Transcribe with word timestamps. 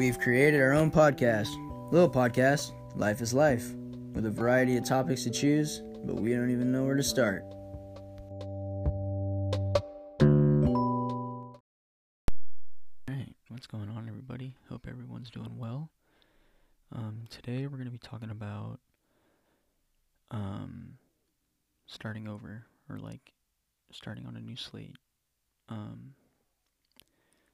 We've 0.00 0.18
created 0.18 0.62
our 0.62 0.72
own 0.72 0.90
podcast, 0.90 1.50
little 1.92 2.08
podcast, 2.08 2.72
Life 2.96 3.20
is 3.20 3.34
Life, 3.34 3.74
with 4.14 4.24
a 4.24 4.30
variety 4.30 4.78
of 4.78 4.84
topics 4.86 5.24
to 5.24 5.30
choose, 5.30 5.82
but 6.06 6.14
we 6.14 6.32
don't 6.32 6.50
even 6.50 6.72
know 6.72 6.84
where 6.84 6.94
to 6.94 7.02
start. 7.02 7.42
Alright, 13.10 13.34
what's 13.50 13.66
going 13.66 13.90
on, 13.90 14.06
everybody? 14.08 14.54
Hope 14.70 14.86
everyone's 14.88 15.28
doing 15.28 15.58
well. 15.58 15.90
Um, 16.96 17.24
today 17.28 17.66
we're 17.66 17.76
going 17.76 17.84
to 17.84 17.90
be 17.90 17.98
talking 17.98 18.30
about 18.30 18.80
um, 20.30 20.94
starting 21.86 22.26
over, 22.26 22.64
or 22.88 22.98
like 22.98 23.34
starting 23.92 24.24
on 24.24 24.34
a 24.34 24.40
new 24.40 24.56
slate. 24.56 24.96
Um, 25.68 26.14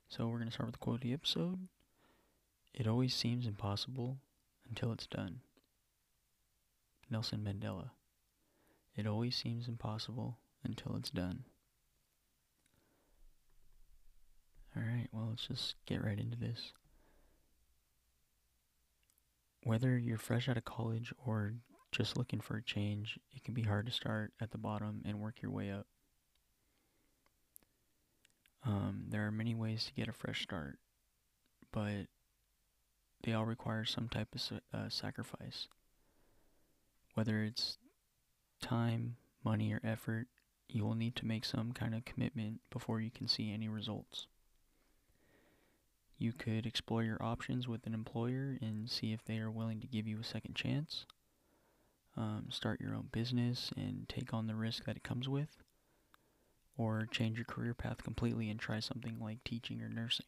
so 0.08 0.28
we're 0.28 0.38
going 0.38 0.46
to 0.46 0.54
start 0.54 0.68
with 0.68 0.74
the 0.74 0.84
quote 0.84 0.98
of 0.98 1.00
the 1.00 1.12
episode. 1.12 1.58
It 2.76 2.86
always 2.86 3.14
seems 3.14 3.46
impossible 3.46 4.18
until 4.68 4.92
it's 4.92 5.06
done. 5.06 5.40
Nelson 7.10 7.40
Mandela. 7.40 7.90
It 8.94 9.06
always 9.06 9.34
seems 9.34 9.66
impossible 9.66 10.38
until 10.62 10.94
it's 10.96 11.10
done. 11.10 11.44
Alright, 14.76 15.08
well, 15.10 15.28
let's 15.30 15.46
just 15.46 15.74
get 15.86 16.04
right 16.04 16.18
into 16.18 16.36
this. 16.36 16.72
Whether 19.62 19.96
you're 19.96 20.18
fresh 20.18 20.48
out 20.48 20.58
of 20.58 20.64
college 20.66 21.14
or 21.24 21.54
just 21.92 22.18
looking 22.18 22.40
for 22.40 22.58
a 22.58 22.62
change, 22.62 23.18
it 23.34 23.42
can 23.42 23.54
be 23.54 23.62
hard 23.62 23.86
to 23.86 23.92
start 23.92 24.32
at 24.38 24.50
the 24.50 24.58
bottom 24.58 25.00
and 25.06 25.18
work 25.18 25.36
your 25.40 25.50
way 25.50 25.70
up. 25.70 25.86
Um, 28.64 29.04
there 29.08 29.26
are 29.26 29.32
many 29.32 29.54
ways 29.54 29.84
to 29.84 29.94
get 29.94 30.08
a 30.08 30.12
fresh 30.12 30.42
start, 30.42 30.78
but 31.72 32.06
they 33.22 33.32
all 33.32 33.44
require 33.44 33.84
some 33.84 34.08
type 34.08 34.34
of 34.34 34.60
uh, 34.72 34.88
sacrifice. 34.88 35.68
Whether 37.14 37.42
it's 37.42 37.78
time, 38.60 39.16
money, 39.44 39.72
or 39.72 39.80
effort, 39.82 40.26
you 40.68 40.84
will 40.84 40.94
need 40.94 41.16
to 41.16 41.26
make 41.26 41.44
some 41.44 41.72
kind 41.72 41.94
of 41.94 42.04
commitment 42.04 42.60
before 42.70 43.00
you 43.00 43.10
can 43.10 43.28
see 43.28 43.52
any 43.52 43.68
results. 43.68 44.26
You 46.18 46.32
could 46.32 46.66
explore 46.66 47.02
your 47.02 47.22
options 47.22 47.68
with 47.68 47.86
an 47.86 47.94
employer 47.94 48.56
and 48.60 48.90
see 48.90 49.12
if 49.12 49.24
they 49.24 49.38
are 49.38 49.50
willing 49.50 49.80
to 49.80 49.86
give 49.86 50.06
you 50.06 50.18
a 50.20 50.24
second 50.24 50.54
chance. 50.54 51.04
Um, 52.16 52.46
start 52.50 52.80
your 52.80 52.94
own 52.94 53.08
business 53.12 53.70
and 53.76 54.08
take 54.08 54.32
on 54.32 54.46
the 54.46 54.54
risk 54.54 54.84
that 54.84 54.96
it 54.96 55.04
comes 55.04 55.28
with. 55.28 55.58
Or 56.78 57.06
change 57.10 57.36
your 57.36 57.44
career 57.44 57.74
path 57.74 58.02
completely 58.02 58.50
and 58.50 58.58
try 58.58 58.80
something 58.80 59.18
like 59.20 59.44
teaching 59.44 59.82
or 59.82 59.88
nursing. 59.88 60.26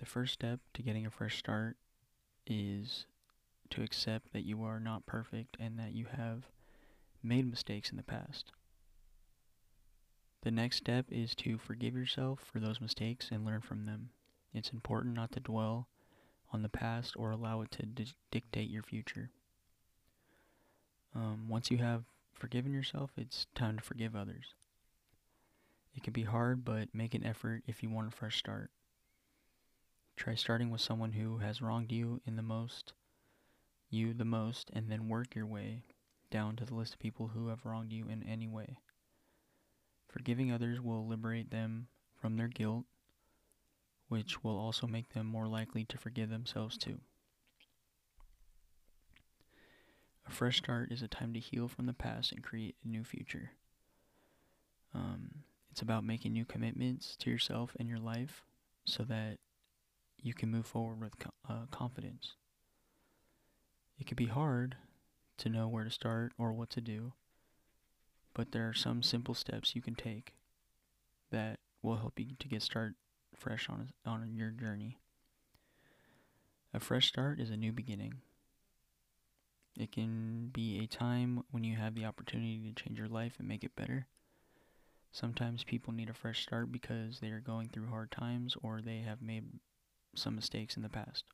The 0.00 0.06
first 0.06 0.32
step 0.32 0.60
to 0.72 0.82
getting 0.82 1.04
a 1.04 1.10
fresh 1.10 1.38
start 1.38 1.76
is 2.46 3.04
to 3.68 3.82
accept 3.82 4.32
that 4.32 4.46
you 4.46 4.62
are 4.62 4.80
not 4.80 5.04
perfect 5.04 5.58
and 5.60 5.78
that 5.78 5.92
you 5.92 6.06
have 6.06 6.44
made 7.22 7.48
mistakes 7.48 7.90
in 7.90 7.98
the 7.98 8.02
past. 8.02 8.50
The 10.40 10.50
next 10.50 10.78
step 10.78 11.04
is 11.10 11.34
to 11.34 11.58
forgive 11.58 11.94
yourself 11.94 12.40
for 12.50 12.60
those 12.60 12.80
mistakes 12.80 13.28
and 13.30 13.44
learn 13.44 13.60
from 13.60 13.84
them. 13.84 14.08
It's 14.54 14.70
important 14.70 15.14
not 15.14 15.32
to 15.32 15.40
dwell 15.40 15.86
on 16.50 16.62
the 16.62 16.70
past 16.70 17.14
or 17.14 17.30
allow 17.30 17.60
it 17.60 17.70
to 17.72 17.84
di- 17.84 18.14
dictate 18.30 18.70
your 18.70 18.82
future. 18.82 19.28
Um, 21.14 21.46
once 21.46 21.70
you 21.70 21.76
have 21.76 22.04
forgiven 22.32 22.72
yourself, 22.72 23.10
it's 23.18 23.48
time 23.54 23.76
to 23.76 23.84
forgive 23.84 24.16
others. 24.16 24.54
It 25.94 26.02
can 26.02 26.14
be 26.14 26.22
hard, 26.22 26.64
but 26.64 26.94
make 26.94 27.14
an 27.14 27.26
effort 27.26 27.64
if 27.66 27.82
you 27.82 27.90
want 27.90 28.08
a 28.08 28.16
fresh 28.16 28.38
start. 28.38 28.70
Try 30.20 30.34
starting 30.34 30.68
with 30.68 30.82
someone 30.82 31.12
who 31.12 31.38
has 31.38 31.62
wronged 31.62 31.90
you 31.90 32.20
in 32.26 32.36
the 32.36 32.42
most, 32.42 32.92
you 33.88 34.12
the 34.12 34.26
most, 34.26 34.68
and 34.74 34.92
then 34.92 35.08
work 35.08 35.34
your 35.34 35.46
way 35.46 35.84
down 36.30 36.56
to 36.56 36.66
the 36.66 36.74
list 36.74 36.92
of 36.92 36.98
people 36.98 37.28
who 37.28 37.48
have 37.48 37.64
wronged 37.64 37.90
you 37.90 38.06
in 38.06 38.22
any 38.24 38.46
way. 38.46 38.76
Forgiving 40.10 40.52
others 40.52 40.78
will 40.78 41.08
liberate 41.08 41.50
them 41.50 41.88
from 42.20 42.36
their 42.36 42.48
guilt, 42.48 42.84
which 44.08 44.44
will 44.44 44.58
also 44.58 44.86
make 44.86 45.14
them 45.14 45.24
more 45.24 45.48
likely 45.48 45.86
to 45.86 45.96
forgive 45.96 46.28
themselves 46.28 46.76
too. 46.76 47.00
A 50.28 50.30
fresh 50.30 50.58
start 50.58 50.92
is 50.92 51.00
a 51.00 51.08
time 51.08 51.32
to 51.32 51.40
heal 51.40 51.66
from 51.66 51.86
the 51.86 51.94
past 51.94 52.30
and 52.30 52.44
create 52.44 52.76
a 52.84 52.88
new 52.88 53.04
future. 53.04 53.52
Um, 54.94 55.44
it's 55.70 55.80
about 55.80 56.04
making 56.04 56.34
new 56.34 56.44
commitments 56.44 57.16
to 57.20 57.30
yourself 57.30 57.74
and 57.80 57.88
your 57.88 57.98
life 57.98 58.42
so 58.84 59.02
that 59.04 59.38
you 60.22 60.34
can 60.34 60.50
move 60.50 60.66
forward 60.66 61.00
with 61.00 61.14
uh, 61.48 61.66
confidence. 61.70 62.34
It 63.98 64.06
can 64.06 64.16
be 64.16 64.26
hard 64.26 64.76
to 65.38 65.48
know 65.48 65.68
where 65.68 65.84
to 65.84 65.90
start 65.90 66.32
or 66.38 66.52
what 66.52 66.70
to 66.70 66.80
do, 66.80 67.12
but 68.34 68.52
there 68.52 68.68
are 68.68 68.74
some 68.74 69.02
simple 69.02 69.34
steps 69.34 69.74
you 69.74 69.82
can 69.82 69.94
take 69.94 70.34
that 71.30 71.58
will 71.82 71.96
help 71.96 72.18
you 72.18 72.34
to 72.38 72.48
get 72.48 72.62
started 72.62 72.94
fresh 73.34 73.68
on 73.68 73.90
on 74.04 74.34
your 74.34 74.50
journey. 74.50 74.98
A 76.72 76.80
fresh 76.80 77.08
start 77.08 77.40
is 77.40 77.50
a 77.50 77.56
new 77.56 77.72
beginning. 77.72 78.14
It 79.78 79.92
can 79.92 80.50
be 80.52 80.78
a 80.78 80.86
time 80.86 81.42
when 81.50 81.64
you 81.64 81.76
have 81.76 81.94
the 81.94 82.04
opportunity 82.04 82.60
to 82.60 82.82
change 82.82 82.98
your 82.98 83.08
life 83.08 83.34
and 83.38 83.48
make 83.48 83.64
it 83.64 83.76
better. 83.76 84.06
Sometimes 85.12 85.64
people 85.64 85.92
need 85.92 86.10
a 86.10 86.14
fresh 86.14 86.42
start 86.42 86.70
because 86.70 87.18
they 87.18 87.30
are 87.30 87.40
going 87.40 87.68
through 87.68 87.88
hard 87.88 88.10
times 88.10 88.56
or 88.62 88.80
they 88.80 88.98
have 88.98 89.20
made 89.22 89.44
some 90.14 90.34
mistakes 90.34 90.76
in 90.76 90.82
the 90.82 90.88
past. 90.88 91.24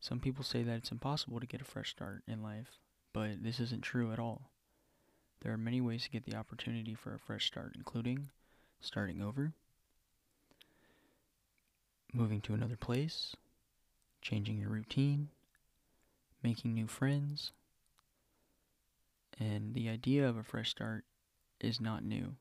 Some 0.00 0.18
people 0.18 0.42
say 0.42 0.62
that 0.62 0.76
it's 0.76 0.90
impossible 0.90 1.38
to 1.38 1.46
get 1.46 1.60
a 1.60 1.64
fresh 1.64 1.90
start 1.90 2.22
in 2.26 2.42
life, 2.42 2.78
but 3.12 3.42
this 3.42 3.60
isn't 3.60 3.82
true 3.82 4.12
at 4.12 4.18
all. 4.18 4.50
There 5.42 5.52
are 5.52 5.58
many 5.58 5.80
ways 5.80 6.04
to 6.04 6.10
get 6.10 6.24
the 6.24 6.36
opportunity 6.36 6.94
for 6.94 7.14
a 7.14 7.18
fresh 7.18 7.46
start, 7.46 7.74
including 7.76 8.30
starting 8.80 9.22
over, 9.22 9.52
moving 12.12 12.40
to 12.42 12.54
another 12.54 12.76
place, 12.76 13.36
changing 14.20 14.58
your 14.58 14.70
routine, 14.70 15.28
making 16.42 16.74
new 16.74 16.86
friends. 16.86 17.52
And 19.38 19.74
the 19.74 19.88
idea 19.88 20.28
of 20.28 20.36
a 20.36 20.42
fresh 20.42 20.70
start 20.70 21.04
is 21.60 21.80
not 21.80 22.04
new. 22.04 22.34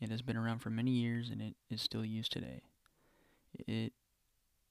It 0.00 0.10
has 0.10 0.22
been 0.22 0.36
around 0.36 0.60
for 0.60 0.70
many 0.70 0.92
years 0.92 1.28
and 1.30 1.40
it 1.42 1.54
is 1.70 1.82
still 1.82 2.04
used 2.04 2.32
today. 2.32 2.62
It 3.66 3.92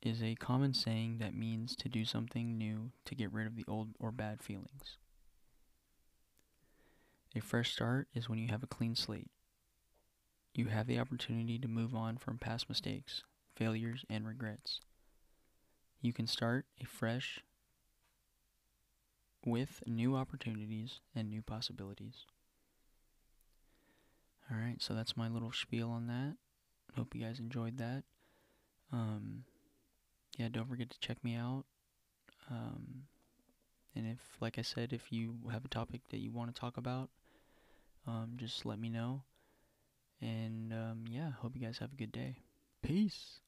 is 0.02 0.24
a 0.24 0.36
common 0.36 0.74
saying 0.74 1.18
that 1.20 1.34
means 1.34 1.76
to 1.78 1.90
do 1.90 2.06
something 2.06 2.58
new 2.58 2.92
to 3.06 3.16
get 3.16 3.34
rid 3.34 3.48
of 3.48 3.56
the 3.56 3.66
old 3.68 3.90
or 4.00 4.12
bad 4.12 4.42
feelings. 4.42 4.98
A 7.36 7.42
fresh 7.42 7.74
start 7.74 8.08
is 8.14 8.30
when 8.30 8.40
you 8.40 8.48
have 8.48 8.64
a 8.64 8.68
clean 8.68 8.96
slate. 8.96 9.30
You 10.54 10.66
have 10.68 10.88
the 10.88 11.00
opportunity 11.00 11.60
to 11.60 11.68
move 11.68 11.94
on 11.94 12.18
from 12.18 12.38
past 12.38 12.68
mistakes, 12.70 13.24
failures, 13.56 14.04
and 14.10 14.28
regrets. 14.28 14.80
You 16.02 16.12
can 16.12 16.28
start 16.28 16.66
a 16.82 16.86
fresh 16.86 17.42
with 19.46 19.84
new 19.86 20.16
opportunities 20.16 21.02
and 21.16 21.30
new 21.30 21.42
possibilities. 21.42 22.26
Alright, 24.52 24.82
so 24.82 24.94
that's 24.94 25.16
my 25.16 25.28
little 25.28 25.52
spiel 25.52 25.90
on 25.90 26.08
that. 26.08 26.36
Hope 26.96 27.14
you 27.14 27.22
guys 27.22 27.40
enjoyed 27.40 27.78
that. 27.78 28.04
Um, 28.92 29.44
yeah, 30.38 30.50
don't 30.50 30.70
forget 30.70 30.90
to 30.90 31.00
check 31.00 31.24
me 31.24 31.36
out. 31.36 31.66
Um, 32.50 33.04
and 33.96 34.08
if, 34.08 34.20
like 34.40 34.58
I 34.58 34.62
said, 34.62 34.94
if 34.94 35.12
you 35.12 35.36
have 35.52 35.66
a 35.66 35.70
topic 35.70 36.02
that 36.10 36.20
you 36.20 36.32
want 36.32 36.54
to 36.54 36.60
talk 36.60 36.78
about, 36.78 37.10
um, 38.08 38.34
just 38.38 38.66
let 38.66 38.80
me 38.80 38.90
know. 38.90 39.24
And 40.22 40.74
um, 40.74 41.06
yeah, 41.10 41.32
hope 41.32 41.56
you 41.56 41.62
guys 41.62 41.78
have 41.80 41.94
a 41.94 41.96
good 41.96 42.12
day. 42.12 42.38
Peace. 42.82 43.40